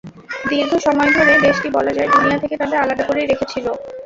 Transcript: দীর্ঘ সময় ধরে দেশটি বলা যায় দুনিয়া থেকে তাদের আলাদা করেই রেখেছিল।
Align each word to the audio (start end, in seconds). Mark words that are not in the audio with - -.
দীর্ঘ 0.45 0.71
সময় 0.85 1.11
ধরে 1.17 1.33
দেশটি 1.45 1.67
বলা 1.77 1.91
যায় 1.93 2.09
দুনিয়া 2.13 2.37
থেকে 2.43 2.55
তাদের 2.61 2.77
আলাদা 2.83 3.03
করেই 3.05 3.29
রেখেছিল। 3.31 3.65